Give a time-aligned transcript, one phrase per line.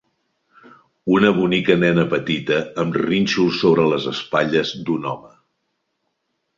[1.17, 5.35] Una bonica nena petita amb rínxols sobre les espatlles d'un home.